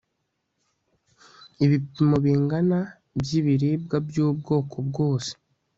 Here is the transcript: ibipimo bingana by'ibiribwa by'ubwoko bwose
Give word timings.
ibipimo 1.65 2.15
bingana 2.25 2.79
by'ibiribwa 3.19 3.97
by'ubwoko 4.07 4.75
bwose 4.87 5.31